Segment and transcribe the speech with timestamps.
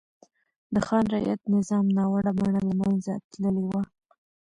[0.73, 3.83] د خان رعیت نظام ناوړه بڼه له منځه تللې وه.